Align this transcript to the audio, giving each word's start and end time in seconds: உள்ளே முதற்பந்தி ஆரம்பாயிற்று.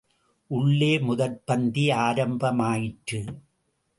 உள்ளே 0.47 0.99
முதற்பந்தி 0.99 1.91
ஆரம்பாயிற்று. 1.91 3.21